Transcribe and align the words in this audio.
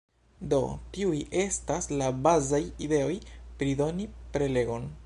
Do 0.53 0.61
tiuj 0.95 1.19
estas 1.41 1.89
la 2.01 2.09
bazaj 2.29 2.63
ideoj 2.87 3.15
pri 3.61 3.79
doni 3.85 4.11
prelegon. 4.37 4.95